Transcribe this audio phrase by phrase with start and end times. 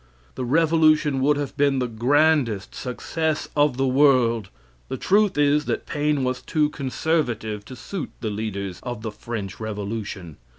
[0.33, 4.49] The revolution would have been the grandest success of the world.
[4.89, 9.59] The truth is that Paine was too conservative to suit the leaders of the French
[9.59, 10.37] revolution.